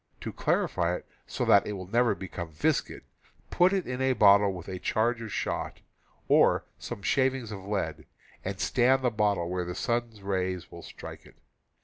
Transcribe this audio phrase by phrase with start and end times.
[0.21, 3.03] To clarify it so that it will never become viscid,
[3.51, 5.81] put it in a bottle with a charge of shot,
[6.27, 8.07] or some shavings of lead,
[8.43, 11.35] and stand the bottle where the sun's rays will strike it.